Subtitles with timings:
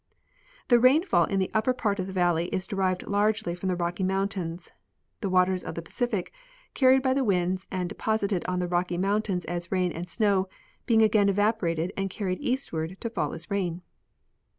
[0.69, 4.03] The rainfall in the upper part of the valley is derived largely from the Rocky
[4.03, 4.71] mountains,
[5.19, 6.33] the waters of the Pacific
[6.73, 10.49] carried b}^ the winds and deposited on the Rocky mountains as rain and snow
[10.87, 13.83] being again evaporated and carried eastward to fall as rain.